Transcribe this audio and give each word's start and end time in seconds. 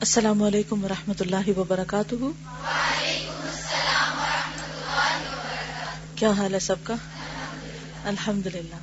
السلام 0.00 0.42
علیکم 0.42 0.84
ورحمۃ 0.84 1.20
اللہ 1.20 1.58
وبرکاتہ۔ 1.58 2.14
کیا 6.14 6.30
حال 6.30 6.54
ہے 6.54 6.58
سب 6.58 6.76
کا؟ 6.82 6.94
الحمد 8.04 8.46
للہ 8.46 8.80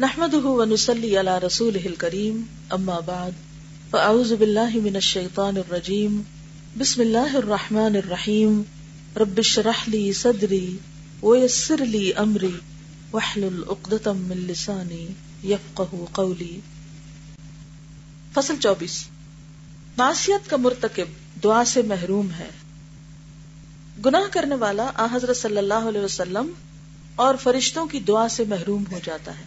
نحمد 0.00 0.34
ونسلی 0.34 1.20
علی 1.20 1.46
رسول 1.46 1.94
کریم 1.98 2.42
اما 2.70 2.98
بعد، 3.00 3.30
فاعوذ 3.90 4.32
باللہ 4.32 4.74
من 4.74 4.94
الشیطان 4.94 5.56
الرجیم، 5.56 6.20
بسم 6.78 7.00
اللہ 7.00 7.36
الرحمن 7.36 7.96
الرحیم، 7.96 8.62
رب 9.16 9.38
اشرح 9.38 9.84
لی 9.86 10.12
صدری 10.12 10.76
ویسر 11.22 11.84
لی 11.84 12.12
امری، 12.16 12.54
واحلل 13.12 13.62
عقدۃ 13.68 14.12
من 14.16 14.44
لسانی 14.50 15.06
یفقهوا 15.44 16.06
قولی۔ 16.12 16.60
فصل 18.34 18.54
چوبیس۔ 18.60 19.02
معصیت 19.98 20.50
کا 20.50 20.56
مرتکب 20.56 21.04
دعا 21.44 21.64
سے 21.64 21.82
محروم 21.82 22.30
ہے۔ 22.38 22.50
گناہ 24.06 24.20
کرنے 24.30 24.54
والا 24.54 24.90
آ 24.94 25.06
حضرت 25.12 25.36
صلی 25.36 25.58
اللہ 25.58 25.74
علیہ 25.74 26.00
وسلم 26.00 26.52
اور 27.14 27.34
فرشتوں 27.34 27.86
کی 27.86 28.00
دعا 28.00 28.28
سے 28.28 28.44
محروم 28.48 28.84
ہو 28.92 29.00
جاتا 29.04 29.32
ہے۔ 29.38 29.44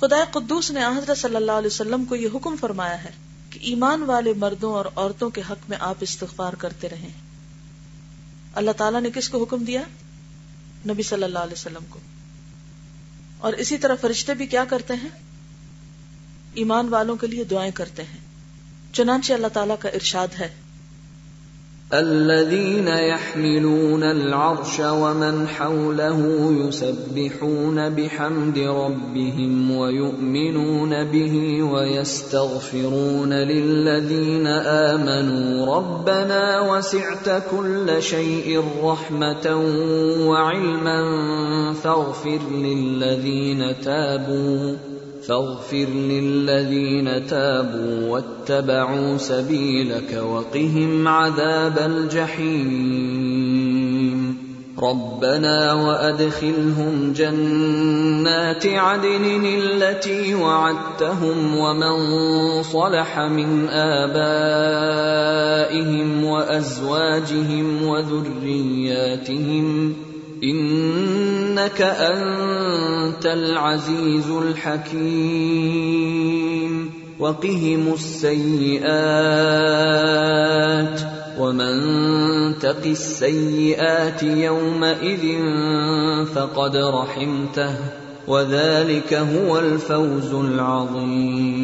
خدا 0.00 0.24
قدوس 0.30 0.70
نے 0.70 0.84
حضرت 0.84 1.18
صلی 1.18 1.36
اللہ 1.36 1.52
علیہ 1.52 1.66
وسلم 1.66 2.04
کو 2.04 2.16
یہ 2.16 2.28
حکم 2.34 2.56
فرمایا 2.60 3.04
ہے 3.04 3.10
کہ 3.50 3.58
ایمان 3.62 4.02
والے 4.02 4.32
مردوں 4.32 4.72
اور 4.72 4.84
عورتوں 4.96 5.30
کے 5.30 5.42
حق 5.50 5.70
میں 5.70 5.76
آپ 5.80 5.94
استغفار 6.00 6.52
کرتے 6.52 6.88
رہیں۔ 6.88 7.08
اللہ 8.54 8.70
تعالیٰ 8.70 9.00
نے 9.00 9.10
کس 9.14 9.28
کو 9.28 9.42
حکم 9.42 9.64
دیا؟ 9.64 9.82
نبی 10.88 11.02
صلی 11.02 11.22
اللہ 11.22 11.38
علیہ 11.38 11.52
وسلم 11.52 11.84
کو۔ 11.90 11.98
اور 13.38 13.52
اسی 13.52 13.78
طرح 13.78 13.94
فرشتے 14.00 14.34
بھی 14.34 14.46
کیا 14.46 14.64
کرتے 14.64 14.94
ہیں؟ 14.94 15.08
ایمان 16.54 16.88
والوں 16.88 17.16
کے 17.16 17.26
لیے 17.26 17.44
دعائیں 17.44 17.72
کرتے 17.72 18.02
ہیں۔ 18.02 18.35
چنانچہ 18.96 19.32
اللہ 19.32 19.46
تعالیٰ 19.46 19.76
کا 19.80 19.88
ارشاد 19.88 20.28
ہے۔ 20.40 20.66
الذين 21.90 22.88
يحملون 22.88 24.02
العرش 24.02 24.80
ومن 24.80 25.44
حوله 25.58 26.24
يسبحون 26.68 27.88
بحمد 27.88 28.58
ربهم 28.58 29.70
ويؤمنون 29.70 31.04
به 31.04 31.62
ويستغفرون 31.62 33.32
للذين 33.32 34.46
آمنوا 34.66 35.78
ربنا 35.78 36.60
وسعت 36.60 37.30
كل 37.50 38.00
شيء 38.00 38.58
رحمة 38.82 39.54
وعلما 40.26 40.98
فاغفر 41.82 42.50
للذين 42.50 43.62
تابوا 43.84 44.85
فاغفر 45.28 45.86
للذين 45.86 47.26
تابوا 47.26 48.08
واتبعوا 48.08 49.16
سبيلك 49.16 50.22
وقهم 50.22 51.08
عذاب 51.08 51.78
الجحيم. 51.78 53.26
ربنا 54.82 55.72
وادخلهم 55.72 57.12
جنات 57.12 58.66
عدن 58.66 59.44
التي 59.44 60.34
وعدتهم 60.34 61.56
ومن 61.56 61.96
صلح 62.62 63.18
من 63.18 63.68
ابائهم 63.68 64.64
وازواجهم 66.24 67.82
وذرياتهم 67.82 69.66
انك 70.42 71.82
انت 71.82 73.26
العزيز 73.26 74.30
الحكيم. 74.30 75.06
وقهم 77.18 77.92
السيئات. 77.92 78.86
ومن 81.38 81.80
تق 82.60 82.86
السيئات 82.86 84.22
يومئذ 84.22 85.26
فقد 86.32 86.76
رحمته. 86.76 87.74
وذلك 88.28 89.14
هو 89.14 89.58
الفوز 89.58 90.34
العظيم. 90.34 91.56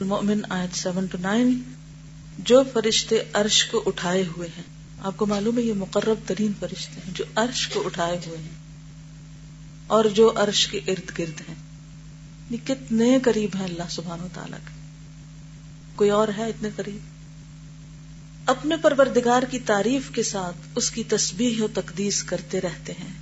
المؤمن 0.00 0.40
آیت 0.48 0.88
7 0.88 1.04
to 1.04 1.34
9 1.34 1.50
جو 2.38 2.62
فرشتے 2.72 3.18
عرش 3.32 3.64
کو 3.64 3.82
اٹھائے 3.86 4.24
ہوئے 4.36 4.48
ہیں 4.56 4.73
آپ 5.04 5.16
کو 5.16 5.26
معلوم 5.26 5.58
ہے 5.58 5.62
یہ 5.62 5.72
مقرب 5.72 6.18
ترین 6.26 6.52
فرشتے 6.60 7.00
ہیں 7.06 7.14
جو 7.14 7.24
عرش 7.34 7.68
کو 7.68 7.82
اٹھائے 7.86 8.18
ہوئے 8.26 8.38
ہیں 8.38 8.48
اور 9.86 10.04
جو 10.04 10.32
عرش 10.36 10.66
کے 10.66 10.78
ارد 10.78 11.18
گرد 11.18 11.40
ہیں۔ 11.40 11.54
یہ 12.50 12.56
کتنے 12.66 13.18
قریب 13.22 13.50
ہیں 13.56 13.64
اللہ 13.64 13.82
سبحان 13.90 14.20
و 14.20 14.26
تعالیٰ 14.34 14.58
کے۔ 14.58 14.80
کوئی 15.96 16.10
اور 16.10 16.28
ہے 16.36 16.48
اتنے 16.48 16.68
قریب؟ 16.76 16.98
اپنے 18.46 18.76
پروردگار 18.76 19.42
کی 19.42 19.58
تعریف 19.58 20.10
کے 20.10 20.22
ساتھ 20.22 20.56
اس 20.74 20.90
کی 20.90 21.02
تسبیح 21.04 21.62
و 21.62 21.66
تقدیس 21.74 22.22
کرتے 22.22 22.60
رہتے 22.60 22.92
ہیں۔ 22.92 23.12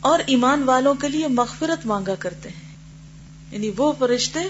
اور 0.00 0.18
ایمان 0.26 0.62
والوں 0.62 0.94
کے 0.94 1.08
لیے 1.08 1.28
مغفرت 1.28 1.86
مانگا 1.86 2.14
کرتے 2.14 2.48
ہیں۔ 2.48 2.76
یعنی 3.50 3.70
وہ 3.76 3.92
فرشتے 3.98 4.40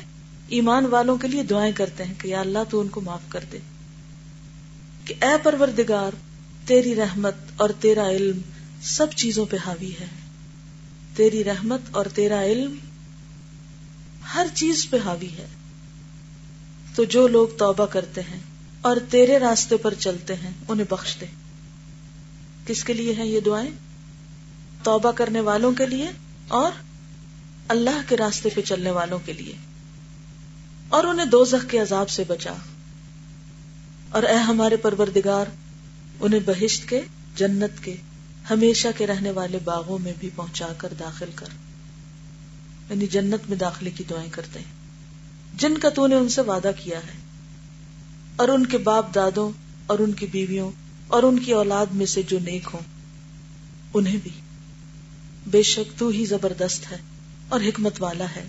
ایمان 0.48 0.86
والوں 0.86 1.16
کے 1.16 1.28
لیے 1.28 1.42
دعائیں 1.42 1.72
کرتے 1.72 2.04
ہیں 2.04 2.14
کہ 2.18 2.28
یا 2.28 2.40
اللہ 2.40 2.58
تو 2.70 2.80
ان 2.80 2.88
کو 2.88 3.00
معاف 3.00 3.22
کر 3.28 3.44
دے۔ 3.52 3.58
کہ 5.04 5.14
اے 5.20 5.36
پروردگار، 5.42 6.10
تیری 6.66 6.94
رحمت 6.94 7.34
اور 7.56 7.70
تیرا 7.80 8.10
علم 8.10 8.38
سب 8.82 9.06
چیزوں 9.16 9.46
پہ 9.50 9.56
حاوی 9.66 9.92
ہے۔ 10.00 10.06
تیری 11.16 11.44
رحمت 11.44 11.80
اور 11.90 12.06
تیرا 12.14 12.44
علم 12.44 12.76
ہر 14.34 14.46
چیز 14.54 14.86
پہ 14.90 14.96
حاوی 15.04 15.28
ہے۔ 15.28 15.46
تو 16.94 17.04
جو 17.04 17.28
لوگ 17.28 17.48
توبہ 17.58 17.86
کرتے 17.86 18.20
ہیں 18.20 18.40
اور 18.80 18.96
تیرے 19.10 19.38
راستے 19.38 19.76
پر 19.76 19.94
چلتے 19.94 20.34
ہیں، 20.34 20.50
انہیں 20.68 20.86
بخش 20.90 21.16
دے۔ 21.20 21.26
کس 22.66 22.84
کے 22.84 22.92
لیے 22.92 23.12
ہیں 23.12 23.26
یہ 23.26 23.40
دعائیں؟ 23.40 23.70
توبہ 24.82 25.12
کرنے 25.12 25.40
والوں 25.40 25.72
کے 25.72 25.86
لیے 25.86 26.10
اور 26.48 26.72
اللہ 27.68 28.00
کے 28.08 28.16
راستے 28.16 28.48
پہ 28.54 28.60
چلنے 28.60 28.90
والوں 28.90 29.18
کے 29.24 29.32
لیے۔ 29.32 29.52
اور 30.88 31.04
انہیں 31.04 31.26
دو 31.26 31.44
کے 31.70 31.78
عذاب 31.78 32.08
سے 32.08 32.24
بچا۔ 32.28 32.54
اور 34.14 34.22
اے 34.22 34.36
ہمارے 34.36 34.76
پروردگار، 34.76 35.46
انہیں 36.20 36.40
بہشت 36.46 36.88
کے، 36.88 37.00
جنت 37.36 37.84
کے، 37.84 37.96
ہمیشہ 38.50 38.88
کے 38.96 39.06
رہنے 39.06 39.30
والے 39.30 39.58
باغوں 39.64 39.98
میں 39.98 40.12
بھی 40.18 40.30
پہنچا 40.36 40.68
کر 40.76 40.92
داخل 40.98 41.30
کر۔ 41.34 41.46
یعنی 42.90 43.06
جنت 43.06 43.48
میں 43.48 43.58
داخلے 43.58 43.90
کی 43.90 44.04
دعائیں 44.10 44.30
کرتے 44.30 44.58
ہیں۔ 44.58 44.72
جن 45.56 45.78
کا 45.78 45.88
تو 45.88 46.06
نے 46.06 46.14
ان 46.14 46.28
سے 46.28 46.40
وعدہ 46.40 46.70
کیا 46.82 46.98
ہے۔ 46.98 47.12
اور 48.36 48.48
ان 48.48 48.66
کے 48.66 48.78
باپ 48.78 49.14
دادوں 49.14 49.50
اور 49.86 49.98
ان 49.98 50.12
کی 50.12 50.26
بیویوں 50.26 50.70
اور 51.08 51.22
ان 51.22 51.38
کی 51.38 51.52
اولاد 51.52 51.86
میں 51.86 52.06
سے 52.06 52.22
جو 52.22 52.38
نیک 52.38 52.68
ہوں، 52.74 52.80
انہیں 53.94 54.18
بھی۔ 54.22 54.40
بے 55.46 55.62
شک 55.62 55.98
تو 55.98 56.08
ہی 56.08 56.24
زبردست 56.24 56.92
ہے 56.92 56.96
اور 57.48 57.60
حکمت 57.60 58.02
والا 58.02 58.26
ہے 58.36 58.44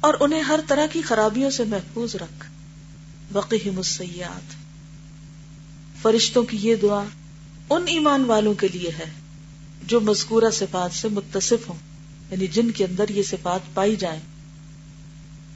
اور 0.00 0.14
انہیں 0.20 0.42
ہر 0.42 0.60
طرح 0.66 0.86
کی 0.92 1.02
خرابیوں 1.02 1.50
سے 1.50 1.64
محفوظ 1.64 2.16
رکھ۔ 2.16 2.46
بقی 3.32 3.70
مسیات 3.70 4.59
فرشتوں 6.02 6.42
کی 6.42 6.58
یہ 6.60 6.76
دعا 6.76 7.04
ان 7.70 7.82
ایمان 7.86 8.24
والوں 8.24 8.54
کے 8.54 8.68
لیے 8.68 8.90
ہے 8.98 9.10
جو 9.86 10.00
مذکورہ 10.00 10.50
صفات 10.52 10.96
سے 10.96 11.08
متصف 11.08 11.68
ہوں 11.68 11.76
یعنی 12.30 12.46
جن 12.46 12.70
کے 12.70 12.84
اندر 12.84 13.08
یہ 13.08 13.22
صفات 13.22 13.74
پائی 13.74 13.96
جائیں۔ 13.96 14.20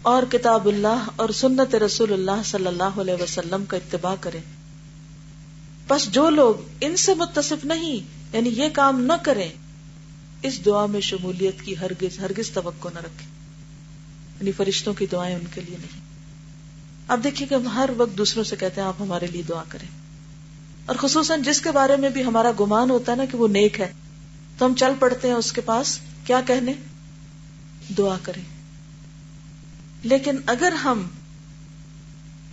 اور 0.03 0.22
کتاب 0.32 0.66
اللہ 0.66 1.09
اور 1.16 1.28
سنت 1.28 1.75
رسول 1.75 2.12
اللہ 2.12 2.43
صلی 2.44 2.66
اللہ 2.66 2.82
علیہ 2.82 3.22
وسلم 3.22 3.65
کا 3.65 3.77
اتباع 3.77 4.15
کریں۔ 4.21 4.41
بس 5.88 6.09
جو 6.12 6.31
لوگ 6.31 6.55
ان 6.81 6.97
سے 6.97 7.15
متصف 7.15 7.65
نہیں 7.65 8.00
یعنی 8.32 8.49
یہ 8.49 8.69
کام 8.72 9.00
نہ 9.00 9.12
کریں، 9.22 9.49
اس 10.43 10.66
دعا 10.66 10.87
میں 10.87 11.00
شمولیت 11.00 11.62
کی 11.62 11.78
ہرگز 11.78 12.21
ہرگز 12.21 12.50
توقع 12.50 12.88
نہ 12.94 12.99
رکھیں۔ 12.99 13.28
یعنی 14.41 14.53
فرشتوں 14.53 14.94
کی 14.94 15.06
دعائیں 15.06 15.37
ان 15.37 15.44
کے 15.55 15.61
لیے 15.61 15.76
نہیں۔ 15.76 16.00
اب 17.08 17.25
دیکھیے 17.25 17.49
کہ 17.49 17.55
ہم 17.55 17.69
ہر 17.69 17.91
وقت 17.96 18.19
دوسروں 18.19 18.44
سے 18.44 18.56
کہتے 18.56 18.81
ہیں، 18.81 18.88
آپ 18.88 19.02
ہمارے 19.02 19.26
لیے 19.26 19.43
دعا 19.43 19.62
کریں۔ 19.69 20.04
اور 20.86 20.96
خصوصاً 20.96 21.42
جس 21.42 21.60
کے 21.60 21.70
بارے 21.70 21.96
میں 21.96 22.10
بھی 22.10 22.25
ہمارا 22.25 22.50
گمان 22.60 22.90
ہوتا 22.90 23.12
ہے 23.12 23.16
نا 23.16 23.25
کہ 23.25 23.36
وہ 23.36 23.48
نیک 23.48 23.81
ہے، 23.81 23.92
تو 24.58 24.66
ہم 24.66 24.75
چل 24.75 24.92
پڑتے 24.98 25.28
ہیں 25.28 25.34
اس 25.34 25.52
کے 25.52 25.60
پاس، 25.60 25.98
کیا 26.26 26.40
کہنے؟ 26.46 26.72
دعا 27.98 28.16
کریں۔ 28.22 28.42
لیکن 30.02 30.36
اگر 30.46 30.72
ہم 30.72 31.06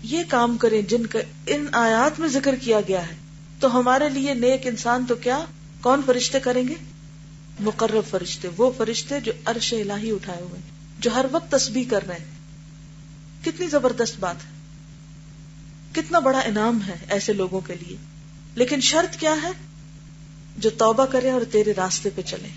یہ 0.04 0.24
کام 0.28 0.58
کریں 0.58 0.82
جن 0.82 1.06
کا 1.06 1.20
ان 1.48 1.66
آیات 1.72 2.20
میں 2.20 2.28
ذکر 2.28 2.56
کیا 2.56 2.82
گیا 2.88 3.08
ہے، 3.08 3.16
تو 3.60 3.80
ہمارے 3.80 4.10
لیے 4.10 4.34
نیک 4.34 4.68
انسان 4.68 5.06
تو 5.08 5.16
کیا؟ 5.16 5.46
کون 5.82 6.02
فرشتے 6.06 6.40
کریں 6.40 6.68
گے؟ 6.68 6.74
مقرب 7.60 8.10
فرشتے، 8.10 8.48
وہ 8.58 8.72
فرشتے 8.78 9.20
جو 9.20 9.32
عرش 9.46 9.74
الہی 9.74 10.12
اٹھائے 10.12 10.42
ہوئے 10.42 10.62
جو 11.00 11.14
ہر 11.14 11.26
وقت 11.32 11.52
تسبیح 11.52 11.84
کر 11.90 12.08
رہے 12.08 12.16
ہیں۔ 12.16 12.42
کتنی 13.46 13.68
زبردست 13.68 14.20
بات 14.20 14.36
ہے۔ 14.36 14.50
کتنا 15.92 16.20
بڑا 16.20 16.40
انعام 16.40 16.82
ہے 16.88 16.96
ایسے 17.10 17.34
لوگوں 17.34 17.62
کے 17.62 17.74
لیے۔ 17.74 17.98
لیکن 18.56 18.82
شرط 18.82 19.16
کیا 19.16 19.36
ہے؟ 19.44 19.52
جو 20.58 20.70
توبہ 20.70 21.06
کرے 21.06 21.32
اور 21.32 21.42
تیرے 21.52 21.74
راستے 21.78 22.10
پہ 22.16 22.22
چلے۔ 22.22 22.48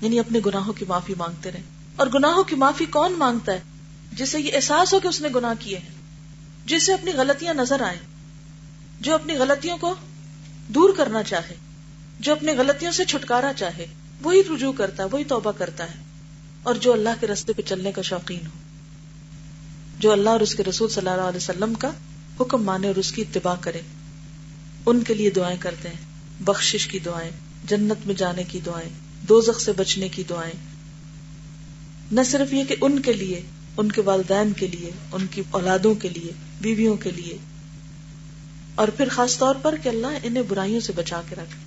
یعنی 0.00 0.18
اپنے 0.18 0.40
گناہوں 0.46 0.72
کی 0.72 0.84
معافی 0.88 1.14
مانگتے 1.18 1.52
رہے۔ 1.52 1.62
اور 1.96 2.06
گناہوں 2.14 2.44
کی 2.44 2.56
معافی 2.56 2.86
کون 2.86 3.12
مانگتا 3.12 3.52
ہے؟ 3.52 3.60
جسے 4.12 4.40
یہ 4.40 4.50
احساس 4.54 4.94
ہو 4.94 5.00
کہ 5.00 5.08
اس 5.08 5.20
نے 5.20 5.28
گناہ 5.34 5.54
کیے 5.58 5.78
ہیں۔ 5.78 5.88
جسے 6.66 6.92
اپنی 6.92 7.12
غلطیاں 7.12 7.54
نظر 7.54 7.80
آئیں۔ 7.80 7.98
جو 9.00 9.14
اپنی 9.14 9.34
غلطیوں 9.34 9.78
کو 9.78 9.94
دور 10.68 10.90
کرنا 10.96 11.22
چاہے۔ 11.22 11.54
جو 12.20 12.32
اپنی 12.32 12.52
غلطیوں 12.52 12.92
سے 12.92 13.04
چھٹکارا 13.04 13.52
چاہے۔ 13.56 13.86
وہی 14.22 14.42
رجوع 14.54 14.72
کرتا 14.72 15.02
ہے، 15.02 15.08
وہی 15.12 15.24
توبہ 15.24 15.52
کرتا 15.52 15.84
ہے۔ 15.84 16.02
اور 16.62 16.74
جو 16.74 16.92
اللہ 16.92 17.08
کے 17.20 17.26
رستے 17.26 17.52
پہ 17.52 17.62
چلنے 17.62 17.92
کا 17.92 18.02
شوقین 18.02 18.46
ہو۔ 18.46 18.58
جو 19.98 20.12
اللہ 20.12 20.30
اور 20.30 20.40
اس 20.40 20.54
کے 20.54 20.64
رسول 20.64 20.88
صلی 20.88 21.08
اللہ 21.08 21.22
علیہ 21.22 21.36
وسلم 21.36 21.74
کا 21.74 21.90
حکم 22.40 22.64
مانے 22.64 22.86
اور 22.86 22.96
اس 22.96 23.12
کی 23.12 23.22
اتباع 23.22 23.54
کرے۔ 23.60 23.80
ان 24.86 25.02
کے 25.02 25.14
لیے 25.14 25.30
دعائیں 25.30 25.58
کرتے 25.60 25.88
ہیں۔ 25.88 25.96
بخشش 26.40 26.86
کی 26.86 26.98
دعائیں، 26.98 27.30
جنت 27.64 28.06
میں 28.06 28.14
جانے 28.14 28.44
کی 28.44 28.60
دعائیں، 28.66 28.88
دوزخ 29.28 29.60
سے 29.60 29.72
بچنے 29.72 30.08
کی 30.08 30.22
دعائیں۔ 30.30 30.52
نہ 32.12 32.20
صرف 32.26 32.52
یہ 32.52 32.64
کہ 32.64 32.76
ان 32.80 33.02
کے 33.02 33.12
لیے، 33.12 33.42
ان 33.76 33.92
کے 33.92 34.00
والدین 34.00 34.52
کے 34.52 34.66
لیے، 34.66 34.90
ان 35.12 35.26
کی 35.30 35.42
اولادوں 35.50 35.94
کے 35.94 36.08
لیے، 36.08 36.32
بیویوں 36.60 36.96
کے 36.96 37.10
لیے۔ 37.10 37.36
اور 38.74 38.88
پھر 38.88 39.08
خاص 39.08 39.38
طور 39.38 39.54
پر 39.54 39.74
کہ 39.82 39.88
اللہ 39.88 40.06
انہیں 40.22 40.42
برائیوں 40.48 40.80
سے 40.80 40.92
بچا 40.96 41.22
کے 41.28 41.34
رکھے۔ 41.34 41.58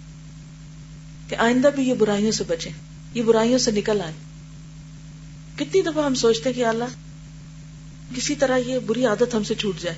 کہ 1.29 1.35
آئندہ 1.35 1.69
بھی 1.75 1.83
یہ 1.89 1.93
برائیوں 1.93 2.31
سے 2.31 2.43
بچے 2.47 2.69
یہ 3.13 3.23
برائیوں 3.23 3.57
سے 3.57 3.71
نکل 3.71 4.01
آئے 4.03 4.13
کتنی 5.55 5.81
دفعہ 5.81 6.05
ہم 6.05 6.15
سوچتے 6.15 6.53
کہ 6.53 6.65
اللہ، 6.65 6.83
کسی 8.15 8.35
طرح 8.35 8.57
یہ 8.57 8.79
بری 8.79 9.05
عادت 9.05 9.35
ہم 9.35 9.43
سے 9.43 9.55
چھوٹ 9.55 9.79
جائے۔ 9.79 9.97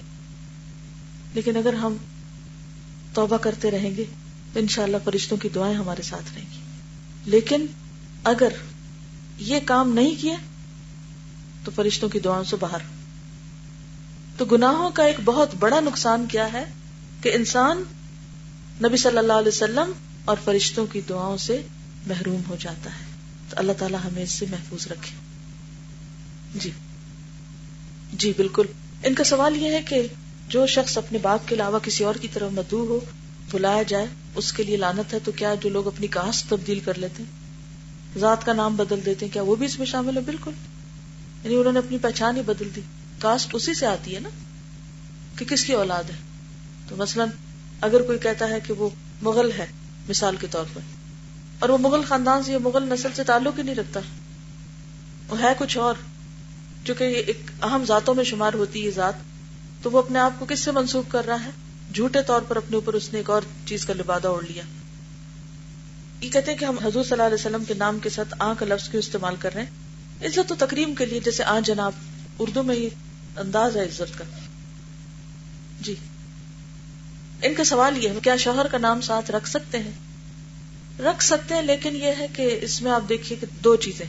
لیکن 1.33 1.57
اگر 1.57 1.73
ہم 1.73 1.95
توبہ 3.17 3.37
کرتے 3.37 3.71
رہیں 3.71 3.97
گے 3.97 4.03
تو 4.53 4.59
انشاءاللہ 4.59 4.97
فرشتوں 5.03 5.37
کی 5.37 5.49
دعائیں 5.49 5.75
ہمارے 5.75 6.01
ساتھ 6.01 6.33
رہیں 6.35 6.45
گی۔ 6.51 6.59
لیکن 7.25 7.65
اگر 8.23 8.47
یہ 9.37 9.59
کام 9.65 9.93
نہیں 9.93 10.21
کیا 10.21 10.35
تو 11.63 11.71
فرشتوں 11.75 12.09
کی 12.09 12.19
دعاؤں 12.19 12.43
سے 12.43 12.55
باہر۔ 12.55 12.77
تو 14.37 14.45
گناہوں 14.45 14.89
کا 14.89 15.03
ایک 15.03 15.15
بہت 15.25 15.49
بڑا 15.59 15.79
نقصان 15.79 16.25
کیا 16.29 16.53
ہے 16.53 16.65
کہ 17.21 17.31
انسان 17.33 17.83
نبی 18.83 18.97
صلی 18.97 19.17
اللہ 19.17 19.33
علیہ 19.33 19.47
وسلم 19.47 19.91
اور 20.25 20.37
فرشتوں 20.43 20.85
کی 20.85 21.01
دعاؤں 21.09 21.37
سے 21.37 21.61
محروم 22.07 22.41
ہو 22.49 22.55
جاتا 22.59 22.89
ہے۔ 22.89 23.05
تو 23.49 23.55
اللہ 23.59 23.71
تعالیٰ 23.77 23.99
ہمیں 24.05 24.23
اس 24.23 24.31
سے 24.31 24.45
محفوظ 24.51 24.87
رکھے۔ 24.87 25.11
جی۔ 26.55 26.71
جی 28.13 28.33
بالکل۔ 28.37 28.65
ان 29.03 29.13
کا 29.13 29.23
سوال 29.23 29.57
یہ 29.57 29.71
ہے 29.71 29.81
کہ 29.81 30.07
جو 30.49 30.67
شخص 30.67 30.97
اپنے 30.97 31.17
باپ 31.17 31.47
کے 31.47 31.55
علاوہ 31.55 31.79
کسی 31.79 32.03
اور 32.03 32.15
کی 32.15 32.27
طرف 32.33 32.51
مدعو 32.51 32.79
ہو، 32.79 32.99
بلایا 33.51 33.83
جائے، 33.83 34.05
اس 34.35 34.53
کے 34.53 34.63
لیے 34.63 34.77
لانت 34.77 35.13
ہے، 35.13 35.19
تو 35.23 35.31
کیا 35.31 35.55
جو 35.55 35.69
لوگ 35.69 35.87
اپنی 35.87 36.07
کاسٹ 36.07 36.49
تبدیل 36.49 36.79
کر 36.79 36.97
لیتے 36.97 37.23
ہیں؟ 37.23 37.31
ذات 38.19 38.45
کا 38.45 38.53
نام 38.53 38.75
بدل 38.75 38.99
دیتے 39.05 39.25
ہیں، 39.25 39.33
کیا 39.33 39.41
وہ 39.41 39.55
بھی 39.55 39.65
اس 39.65 39.77
میں 39.77 39.85
شامل 39.85 40.17
ہے؟ 40.17 40.21
بالکل۔ 40.21 40.51
یعنی 41.43 41.55
انہوں 41.55 41.73
نے 41.73 41.79
اپنی 41.79 41.97
پہچان 41.97 42.37
ہی 42.37 42.41
بدل 42.41 42.69
دی۔ 42.75 42.81
کاسٹ 43.19 43.55
اسی 43.55 43.73
سے 43.73 43.85
آتی 43.85 44.15
ہے 44.15 44.19
نا 44.19 44.29
کہ 45.37 45.45
کس 45.45 45.65
کی 45.65 45.73
اولاد 45.73 46.03
ہے؟ 46.03 46.15
تو 46.89 46.95
مثلا 46.95 47.25
اگر 47.81 48.01
کوئی 48.01 48.17
کہتا 48.17 48.49
ہے 48.49 48.59
کہ 48.59 48.73
وہ 48.73 48.89
مغل 49.21 49.51
ہے، 49.51 49.65
مثال 50.09 50.35
کے 50.35 50.47
طور 50.51 50.65
پر، 50.73 50.81
اور 51.59 51.69
وہ 51.69 51.77
مغل 51.77 52.01
خاندان 52.03 52.43
سے 52.43 52.51
یا 52.51 52.57
مغل 52.57 52.83
نسل 52.83 53.09
سے 53.15 53.23
تعلق 53.23 53.57
ہی 53.57 53.63
نہیں 53.63 53.75
رکھتا، 53.75 53.99
وہ 55.29 55.41
ہے 55.41 55.53
کچھ 55.57 55.77
اور، 55.77 55.95
جو 56.83 56.93
کہ 56.93 57.03
ایک 57.03 57.51
اہم 57.63 57.83
ذاتوں 57.87 58.15
میں 58.15 58.23
شمار 58.23 58.53
ہوتی 58.53 58.85
ہے 58.85 58.91
ذات 58.91 59.13
تو 59.87 59.91
وہ 59.91 59.99
اپنے 59.99 60.19
آپ 60.19 60.31
کو 60.39 60.45
کس 60.45 60.59
سے 60.59 60.71
منسوخ 60.71 61.05
کر 61.11 61.25
رہا 61.25 61.43
ہے؟ 61.43 61.49
جھوٹے 61.93 62.21
طور 62.21 62.41
پر 62.41 62.55
اپنے 62.55 62.75
اوپر 62.75 62.93
اس 62.93 63.13
نے 63.13 63.19
ایک 63.19 63.29
اور 63.29 63.41
چیز 63.65 63.85
کا 63.85 63.93
لبادہ 63.93 64.27
اوڑھ 64.27 64.45
لیا۔ 64.45 64.63
یہ 66.21 66.29
کہتے 66.29 66.51
ہیں 66.51 66.57
کہ 66.57 66.65
ہم 66.65 66.77
حضور 66.77 67.03
صلی 67.03 67.11
اللہ 67.11 67.23
علیہ 67.23 67.33
وسلم 67.33 67.63
کے 67.63 67.73
نام 67.73 67.99
کے 67.99 68.09
ساتھ 68.09 68.33
آ 68.39 68.53
کا 68.53 68.65
لفظ 68.65 68.89
کیوں 68.89 68.99
استعمال 68.99 69.35
کر 69.39 69.53
رہے 69.53 69.63
ہیں؟ 69.63 69.69
عزت 70.25 70.51
و 70.51 70.55
تقریم 70.59 70.95
کے 70.95 71.05
لیے 71.05 71.19
جیسے 71.19 71.43
آ 71.43 71.59
جناب، 71.59 71.91
اردو 72.39 72.63
میں 72.63 72.75
یہ 72.75 72.89
انداز 73.37 73.77
ہے 73.77 73.83
عزت 73.83 74.17
کا۔ 74.17 74.23
جی۔ 75.81 75.95
ان 77.41 77.53
کا 77.53 77.63
سوال 77.63 78.03
یہ 78.03 78.09
ہے 78.09 78.19
کیا 78.23 78.37
شوہر 78.37 78.67
کا 78.67 78.77
نام 78.77 79.01
ساتھ 79.01 79.31
رکھ 79.31 79.49
سکتے 79.49 79.79
ہیں؟ 79.79 79.91
رکھ 80.99 81.23
سکتے 81.23 81.55
ہیں، 81.55 81.61
لیکن 81.61 81.95
یہ 81.95 82.11
ہے 82.19 82.27
کہ 82.33 82.59
اس 82.61 82.81
میں 82.81 82.91
آپ 82.91 83.09
دیکھیے 83.09 83.37
کہ 83.41 83.47
دو 83.63 83.75
چیزیں 83.75 84.05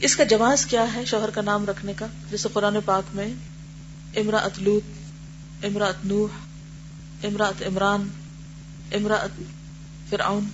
اس 0.00 0.16
کا 0.16 0.24
جواز 0.24 0.66
کیا 0.66 0.94
ہے 0.94 1.04
شوہر 1.04 1.30
کا 1.30 1.40
نام 1.40 1.66
رکھنے 1.66 1.92
کا؟ 1.92 2.06
جیسے 2.30 2.48
قرآن 2.52 2.76
پاک 2.84 3.02
میں 3.14 3.28
امراط 4.16 4.58
لوت 4.58 4.82
امراط 5.64 5.94
نوح 6.04 6.28
امراط 7.24 7.62
عمران 7.62 8.08
امراط 8.92 9.40
فرعون، 10.08 10.44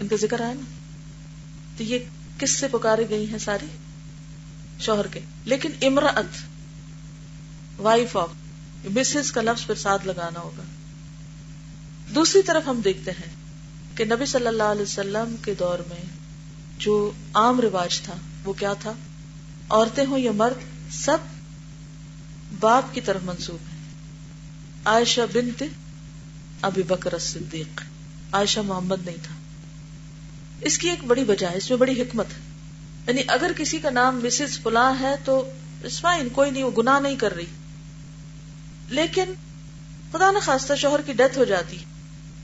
ان 0.00 0.08
کا 0.08 0.16
ذکر 0.16 0.40
آیا 0.40 0.52
نا؟ 0.52 0.64
تو 1.76 1.82
یہ 1.82 1.98
کس 2.38 2.50
سے 2.50 2.68
پکارے 2.68 3.08
گئی 3.08 3.30
ہیں 3.30 3.38
ساری؟ 3.38 3.66
شوہر 4.80 5.06
کے۔ 5.06 5.20
لیکن 5.44 5.70
امراط 5.82 6.36
وائف 7.80 8.16
آف 8.16 8.28
مسز 8.84 9.32
کا 9.32 9.42
لفظ 9.42 9.66
پھر 9.66 9.74
ساتھ 9.74 10.06
لگانا 10.06 10.40
ہوگا۔ 10.40 10.62
دوسری 12.14 12.42
طرف 12.42 12.68
ہم 12.68 12.80
دیکھتے 12.84 13.10
ہیں 13.10 13.34
کہ 13.96 14.04
نبی 14.04 14.26
صلی 14.26 14.46
اللہ 14.46 14.62
علیہ 14.62 14.82
وسلم 14.82 15.36
کے 15.44 15.54
دور 15.54 15.78
میں 15.78 16.04
جو 16.78 17.10
عام 17.34 17.60
رواج 17.60 18.00
تھا، 18.00 18.14
وہ 18.44 18.52
کیا 18.52 18.72
تھا؟ 18.72 18.92
عورتیں 19.68 20.06
ہوں 20.06 20.18
یا 20.18 20.32
مرد، 20.32 20.92
سب 20.92 21.18
باپ 22.60 22.94
کی 22.94 23.00
طرف 23.00 23.20
منسوب 23.24 23.58
ہے۔ 23.72 23.78
عائشہ 24.84 25.20
بنت 25.34 25.62
ابھی 26.62 26.82
بکر 26.82 27.18
صدیق۔ 27.18 27.82
عائشہ 28.32 28.60
محمد 28.60 29.06
نہیں 29.06 29.16
تھا۔ 29.22 29.34
اس 30.60 30.78
کی 30.78 30.90
ایک 30.90 31.04
بڑی 31.04 31.24
وجہ 31.24 31.46
ہے، 31.46 31.56
اس 31.56 31.70
میں 31.70 31.78
بڑی 31.78 32.02
حکمت 32.02 32.26
ہے۔ 32.26 32.42
یعنی 33.06 33.22
اگر 33.26 33.52
کسی 33.56 33.78
کا 33.78 33.90
نام 33.90 34.20
مسز 34.24 34.60
فلاں 34.60 34.94
ہے 35.00 35.14
تو 35.24 35.50
فائن 36.00 36.28
کوئی 36.28 36.50
نہیں، 36.50 36.64
وہ 36.64 36.70
گناہ 36.78 37.00
نہیں 37.00 37.16
کر 37.16 37.34
رہی۔ 37.34 37.46
لیکن 38.88 39.32
خدا 40.12 40.30
نہ 40.30 40.38
خاصہ 40.38 40.72
شوہر 40.74 41.00
کی 41.02 41.12
ڈیتھ 41.12 41.38
ہو 41.38 41.44
جاتی، 41.44 41.78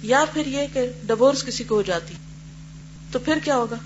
یا 0.03 0.25
پھر 0.33 0.47
یہ 0.47 0.61
کہ 0.73 0.93
ڈیوس 1.07 1.45
کسی 1.45 1.65
کو 1.65 1.75
ہو 1.75 1.83
جاتی، 1.83 2.15
تو 3.11 3.19
پھر 3.19 3.39
کیا 3.45 3.57
ہوگا؟ 3.57 3.77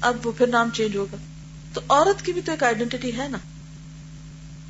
اب 0.00 0.26
وہ 0.26 0.32
پھر 0.32 0.46
نام 0.46 0.70
چینج 0.74 0.96
ہوگا۔ 0.96 1.16
تو 1.72 1.80
عورت 1.88 2.24
کی 2.24 2.32
بھی 2.32 2.42
تو 2.42 2.52
ایک 2.52 2.62
آئیڈینٹی 2.62 3.16
ہے 3.16 3.28
نا۔ 3.28 3.38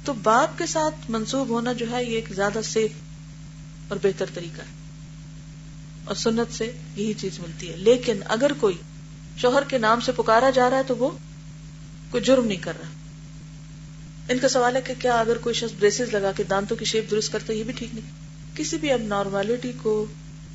تو 0.05 0.13
باپ 0.13 0.59
کے 0.59 0.67
ساتھ 0.67 1.11
منسوب 1.11 1.49
ہونا 1.49 1.73
جو 1.73 1.91
ہے 1.91 2.05
یہ 2.05 2.15
ایک 2.15 2.29
زیادہ 2.35 2.61
سیف 2.65 2.91
اور 3.89 3.99
بہتر 4.03 4.27
طریقہ 4.35 4.61
ہے۔ 4.61 4.83
اور 6.05 6.15
سنت 6.15 6.55
سے 6.55 6.73
یہی 6.97 7.13
چیز 7.15 7.39
ملتی 7.39 7.71
ہے۔ 7.71 7.77
لیکن 7.77 8.21
اگر 8.27 8.51
کوئی 8.61 8.77
شوہر 9.37 9.63
کے 9.69 9.79
نام 9.79 10.01
سے 10.01 10.13
پکارا 10.13 10.51
جا 10.51 10.71
رہا 10.71 10.77
ہے 10.77 10.83
تو 10.87 10.97
وہ 10.97 11.11
کوئی 12.11 12.23
جرم 12.23 12.47
نہیں 12.47 12.59
کر 12.59 12.73
رہا۔ 12.81 12.89
ان 14.29 14.39
کا 14.39 14.49
سوال 14.49 14.77
ہے 14.77 14.81
کہ 14.83 14.95
کیا 14.99 15.21
اگر 15.21 15.39
کوئی 15.39 15.55
شخص 15.55 15.73
بریسز 15.79 16.15
لگا 16.15 16.33
کے 16.33 16.43
دانتوں 16.43 16.77
کی 16.77 16.85
شیپ 16.85 17.11
درست 17.11 17.33
کرتا 17.33 17.53
ہے 17.53 17.59
یہ 17.59 17.65
بھی 17.65 17.73
ٹھیک 17.73 17.95
نہیں۔ 17.95 18.11
کسی 18.57 18.77
بھی 18.77 18.93
اب 18.93 19.01
نارملٹی 19.03 19.73
کو 19.83 20.07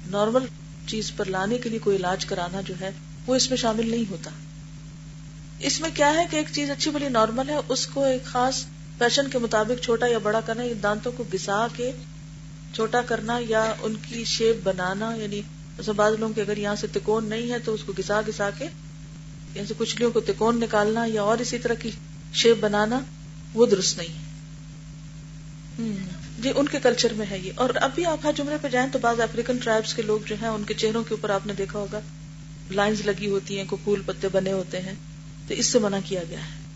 نارمل 0.08 0.46
چیز 0.88 1.12
پر 1.16 1.26
لانے 1.26 1.58
کے 1.58 1.70
لیے 1.70 1.80
کوئی 1.80 1.98
علاج 1.98 2.26
کرانا 2.26 2.62
جو 2.62 2.74
ہے 2.82 2.92
وہ 3.26 3.36
اس 3.36 3.50
میں 3.50 3.58
شامل 3.58 3.92
نہیں 3.92 4.04
ہوتا۔ 4.10 4.32
اس 5.60 5.82
میں 5.82 5.90
کیا 5.94 6.14
ہے 6.14 6.26
کہ 6.32 6.36
ایک 6.36 6.48
چیز 6.52 6.70
اچھی 6.70 6.92
بلی 6.92 7.10
نارمل 7.10 7.50
ہے، 7.50 7.56
اس 7.70 7.88
کو 7.88 8.04
ایک 8.04 8.24
خاص 8.24 8.66
فیشن 9.00 9.30
کے 9.30 9.38
مطابق 9.38 9.84
چھوٹا 9.84 10.08
یا 10.08 10.18
بڑا 10.18 10.42
کرنا 10.46 10.64
یا 10.64 10.74
دانتوں 10.84 11.12
کو 11.12 11.24
گسا 11.34 11.68
کے 11.76 11.92
چھوٹا 12.74 13.02
کرنا 13.02 13.40
یا 13.48 13.74
ان 13.82 13.94
کی 14.10 14.24
شیپ 14.24 14.56
بنانا 14.64 15.16
یعنی 15.16 15.42
بعض 15.96 16.14
لوگوں 16.20 16.34
کے 16.34 16.42
اگر 16.42 16.58
یہاں 16.58 16.76
سے 16.76 16.88
تکون 16.92 17.26
نہیں 17.26 17.52
ہے 17.52 17.60
تو 17.60 17.74
اس 17.74 17.84
کو 17.84 17.94
گسا 18.00 18.22
گسا 18.28 18.50
کے 18.58 18.68
یہاں 19.56 19.66
سے 19.68 19.74
کچھ 19.78 20.02
کو 20.14 20.20
تکون 20.20 20.60
نکالنا 20.60 21.06
یا 21.08 21.22
اور 21.22 21.38
اسی 21.38 21.58
طرح 21.58 21.74
کی 21.74 21.92
شیپ 22.34 22.58
بنانا، 22.60 23.00
وہ 23.54 23.66
درست 23.66 23.98
نہیں 23.98 24.10
ہے۔ 24.10 24.28
جی 26.40 26.52
ان 26.56 26.68
کے 26.68 26.80
کلچر 26.84 27.14
میں 27.14 27.26
ہے 27.30 27.40
یہ۔ 27.40 27.52
اور 27.56 27.70
ابھی 27.76 28.06
آپ 28.06 28.18
ہر 28.24 28.32
جمرے 28.36 28.58
پہ 28.62 28.68
جائیں 28.68 28.90
تو 28.92 29.00
بعض 29.00 29.20
افریقن 29.20 29.58
ٹرائبس 29.58 29.94
کے 29.94 30.02
لوگ 30.02 30.20
جو 30.26 30.36
ہیں، 30.42 30.48
ان 30.48 30.64
کے 30.64 30.74
چہروں 30.74 31.04
کے 31.04 31.14
اوپر 31.14 31.30
آپ 31.30 31.48
نے 31.48 31.54
دیکھا 31.54 31.80
ہوگا 31.80 32.00
لائنز 32.72 33.02
لگی 33.02 33.30
ہوتی 33.30 33.58
ہیں 33.58 33.66
کو 33.68 33.78
پھول 33.84 34.02
پتے 34.06 34.28
بنے 34.28 34.52
ہوتے 34.52 34.82
ہیں، 34.82 34.94
تو 35.48 35.54
اس 35.54 35.66
سے 35.66 35.80
منع 35.80 35.98
کیا 36.06 36.22
گیا 36.30 36.40
ہے۔ 36.40 36.67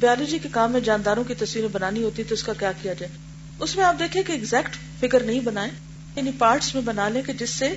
بیالوجی 0.00 0.38
کے 0.38 0.48
کام 0.52 0.72
میں 0.72 0.80
جانداروں 0.80 1.24
کی 1.24 1.34
تصویریں 1.34 1.68
بنانی 1.72 2.02
ہوتی 2.02 2.24
تو 2.24 2.34
اس 2.34 2.42
کا 2.42 2.52
کیا 2.52 2.72
کیا 2.82 2.92
جائے؟ 2.92 3.12
اس 3.58 3.76
میں 3.76 3.84
آپ 3.84 3.98
دیکھیں 3.98 4.22
کہ 4.22 4.32
ایگزیکٹ 4.32 4.76
فگر 5.00 5.22
نہیں 5.22 5.40
بنائے 5.40 5.70
یعنی 6.16 6.30
پارٹس 6.38 6.74
میں 6.74 6.82
بنا 6.82 7.08
لیں 7.08 7.22
کہ 7.22 7.32
جس 7.32 7.50
سے 7.50 7.76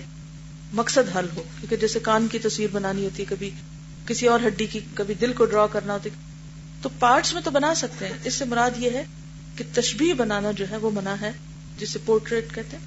مقصد 0.73 1.17
حل 1.17 1.25
ہو، 1.35 1.43
کیونکہ 1.59 1.75
جیسے 1.75 1.99
کان 1.99 2.27
کی 2.27 2.39
تصویر 2.39 2.67
بنانی 2.71 3.05
ہوتی 3.05 3.23
ہے 3.23 3.27
کبھی 3.29 3.49
کسی 4.05 4.27
اور 4.27 4.39
ہڈی 4.47 4.65
کی، 4.65 4.79
کبھی 4.93 5.13
دل 5.13 5.33
کو 5.33 5.45
ڈرا 5.45 5.67
کرنا 5.67 5.93
ہوتی، 5.93 6.09
تو 6.81 6.89
پارٹس 6.99 7.33
میں 7.33 7.41
تو 7.41 7.51
بنا 7.51 7.75
سکتے 7.75 8.07
ہیں۔ 8.07 8.17
اس 8.23 8.33
سے 8.33 8.45
مراد 8.45 8.71
یہ 8.77 8.89
ہے 8.89 9.03
کہ 9.55 9.63
تشبیح 9.73 10.13
بنانا 10.13 10.51
جو 10.51 10.65
ہے 10.69 10.77
وہ 10.77 10.91
منع 10.91 11.15
ہے، 11.21 11.31
جسے 11.77 11.99
پورٹریٹ 12.05 12.55
کہتے 12.55 12.77
ہیں، 12.77 12.83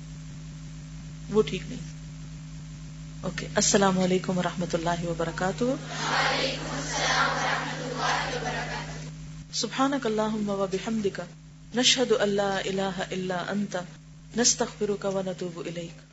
وہ 1.30 1.42
ٹھیک 1.42 1.62
نہیں۔ 1.68 1.78
اوکے 3.20 3.46
السلام 3.54 3.98
علیکم 3.98 4.38
و 4.38 4.42
رحمۃ 4.42 4.74
اللہ 4.74 5.04
وبرکاتہ۔ 5.06 5.64
سبحانك 9.52 10.06
اللهم 10.06 10.48
وبحمدك 10.48 11.26
نشهد 11.74 12.12
ان 12.12 12.28
لا 12.28 12.60
اله 12.60 13.02
الا 13.12 13.52
انت 13.52 13.82
نستغفرك 14.36 15.04
ونتوب 15.04 15.60
اليك 15.60 16.11